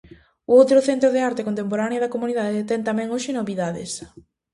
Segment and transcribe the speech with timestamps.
[0.51, 3.91] O outro centro de arte contemporánea da comunidade ten tamén hoxe novidades.